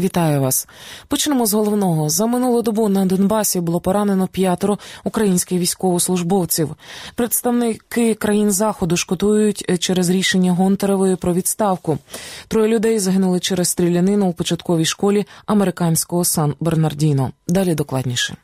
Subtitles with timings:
[0.00, 0.68] Вітаю вас.
[1.08, 2.08] Почнемо з головного.
[2.08, 6.76] За минулу добу на Донбасі було поранено п'ятеро українських військовослужбовців.
[7.14, 11.98] Представники країн заходу шкодують через рішення Гонтаревої про відставку.
[12.48, 17.30] Троє людей загинули через стрілянину у початковій школі американського Сан Бернардіно.
[17.48, 18.36] Далі докладніше.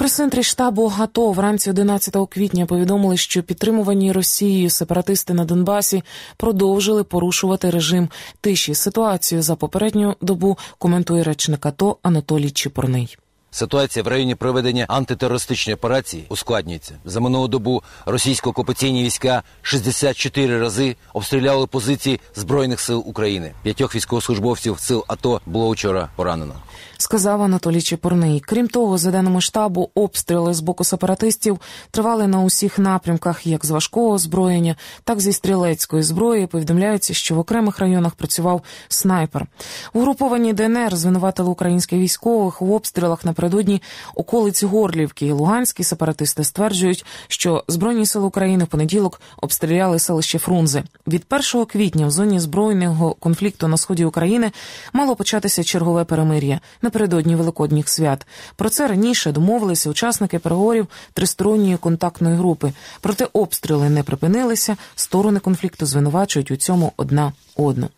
[0.00, 6.02] Прес-центрі штабу ГАТО вранці 11 квітня повідомили, що підтримувані Росією сепаратисти на Донбасі
[6.36, 8.08] продовжили порушувати режим
[8.40, 8.74] тиші.
[8.74, 13.16] Ситуацію за попередню добу коментує речник АТО Анатолій Чепурний.
[13.50, 16.94] Ситуація в районі проведення антитерористичної операції ускладнюється.
[17.04, 23.52] За минулу добу російсько-окупаційні війська 64 рази обстріляли позиції збройних сил України.
[23.62, 26.54] П'ятьох військовослужбовців сил АТО було вчора поранено
[27.02, 28.40] сказав Анатолій Чепурний.
[28.40, 33.70] Крім того, за даними штабу, обстріли з боку сепаратистів тривали на усіх напрямках, як з
[33.70, 36.46] важкого озброєння, так зі стрілецької зброї.
[36.46, 39.46] Повідомляється, що в окремих районах працював снайпер.
[39.92, 43.82] Угруповані ДНР звинуватили українських військових у обстрілах напередодні
[44.14, 45.32] околиць Горлівки.
[45.32, 50.82] Луганські сепаратисти стверджують, що збройні сили України в понеділок обстріляли селище Фрунзе.
[51.06, 51.24] Від
[51.54, 54.52] 1 квітня в зоні збройного конфлікту на сході України
[54.92, 58.26] мало початися чергове перемир'я напередодні великодніх свят.
[58.56, 62.72] Про це раніше домовилися учасники переговорів тристоронньої контактної групи.
[63.00, 64.76] Проте обстріли не припинилися.
[64.94, 67.88] Сторони конфлікту звинувачують у цьому одна одну.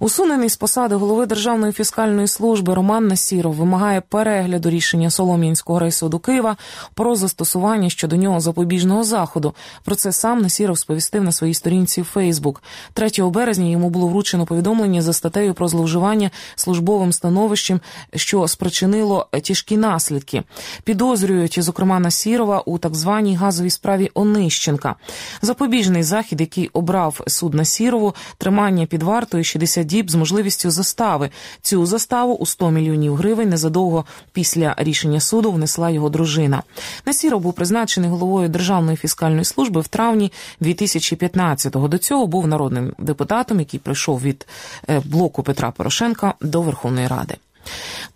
[0.00, 6.56] Усунений з посади голови Державної фіскальної служби Роман Насіров вимагає перегляду рішення Солом'янського райсуду Києва
[6.94, 9.54] про застосування щодо нього запобіжного заходу.
[9.84, 12.62] Про це сам Насіров сповістив на своїй сторінці Фейсбук.
[12.92, 17.80] 3 березня йому було вручено повідомлення за статтею про зловживання службовим становищем,
[18.14, 20.42] що спричинило тяжкі наслідки.
[20.84, 24.94] Підозрюють, зокрема Насірова, у так званій газовій справі Онищенка.
[25.42, 31.30] Запобіжний захід, який обрав суд Насірову, тримання під вартою 60 діб з можливістю застави.
[31.62, 36.62] Цю заставу у 100 мільйонів гривень незадовго після рішення суду внесла його дружина.
[37.06, 41.88] Насіров був призначений головою Державної фіскальної служби в травні 2015-го.
[41.88, 44.46] До цього був народним депутатом, який прийшов від
[44.88, 47.34] е, блоку Петра Порошенка до Верховної Ради.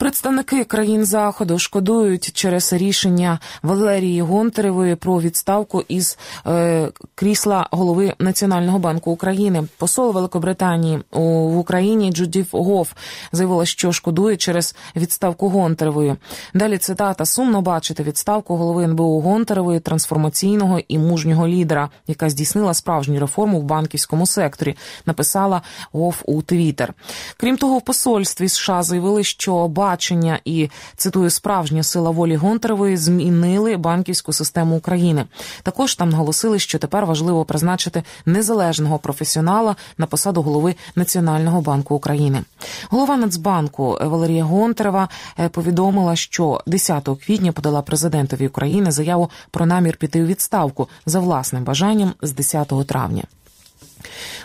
[0.01, 8.79] Представники країн заходу шкодують через рішення Валерії Гонтаревої про відставку із е, крісла голови Національного
[8.79, 9.65] банку України.
[9.79, 12.93] Посол Великобританії у, в Україні Джудіф Гоф
[13.33, 16.17] заявила, що шкодує через відставку Гонтаревої.
[16.55, 23.21] Далі цитата сумно бачити відставку голови НБУ Гонтаревої, трансформаційного і мужнього лідера, яка здійснила справжню
[23.21, 24.77] реформу в банківському секторі.
[25.07, 25.63] Написала
[25.93, 26.95] Гоф у Твіттер.
[27.37, 33.77] Крім того, в посольстві США заявили, що бачення і цитую справжня сила волі Гонтаревої змінили
[33.77, 35.25] банківську систему України.
[35.63, 42.43] Також там наголосили, що тепер важливо призначити незалежного професіонала на посаду голови Національного банку України.
[42.91, 45.09] Голова Нацбанку Валерія Гонтарева
[45.39, 51.21] е, повідомила, що 10 квітня подала президентові України заяву про намір піти у відставку за
[51.21, 53.23] власним бажанням з 10 травня.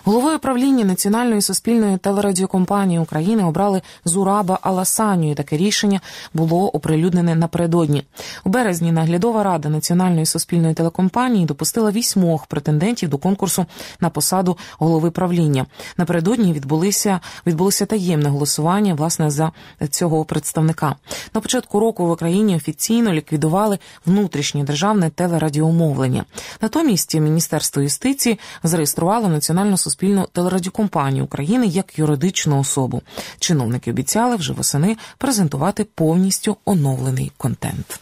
[0.04, 5.32] Головою правління Національної суспільної телерадіокомпанії України обрали Зураба Аласанію.
[5.32, 6.02] і Таке рішення
[6.34, 8.04] було оприлюднене напередодні.
[8.44, 13.66] У березні наглядова рада Національної суспільної телекомпанії допустила вісьмох претендентів до конкурсу
[14.00, 15.66] на посаду голови правління.
[15.98, 19.52] Напередодні відбулися відбулося таємне голосування власне за
[19.90, 20.96] цього представника.
[21.34, 26.26] На початку року в Україні офіційно ліквідували внутрішнє державне телерадіомовлення.
[26.62, 33.02] Натомість Міністерство юстиції зареєструвало національну суспільну телерадіокомпанію України як юридичну особу.
[33.40, 38.00] Чиновники обіцяли вже восени презентувати повністю оновлений контент.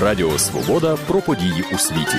[0.00, 2.16] Радіо Свобода про події у світі.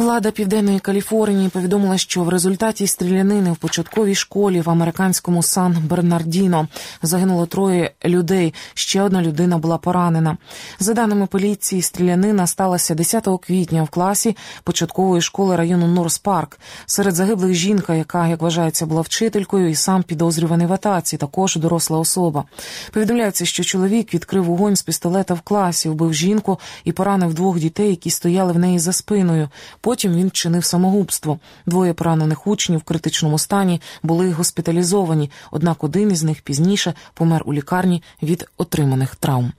[0.00, 6.68] Влада південної Каліфорнії повідомила, що в результаті стрілянини в початковій школі в американському Сан Бернардіно
[7.02, 8.54] загинуло троє людей.
[8.74, 10.36] Ще одна людина була поранена.
[10.78, 16.58] За даними поліції, стрілянина сталася 10 квітня в класі початкової школи району Норс Парк.
[16.86, 21.98] Серед загиблих жінка, яка як вважається була вчителькою, і сам підозрюваний в атаці, також доросла
[21.98, 22.44] особа.
[22.92, 27.90] Повідомляється, що чоловік відкрив вогонь з пістолета в класі, вбив жінку і поранив двох дітей,
[27.90, 29.48] які стояли в неї за спиною.
[29.90, 31.38] Потім він чинив самогубство.
[31.66, 35.30] Двоє поранених учнів в критичному стані були госпіталізовані.
[35.50, 39.52] Однак один із них пізніше помер у лікарні від отриманих травм.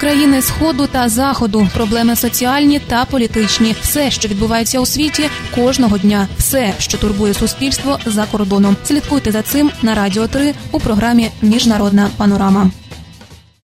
[0.00, 6.28] Країни сходу та заходу, проблеми соціальні та політичні, все, що відбувається у світі, кожного дня,
[6.36, 8.76] все, що турбує суспільство за кордоном.
[8.84, 12.70] Слідкуйте за цим на радіо 3 у програмі Міжнародна панорама.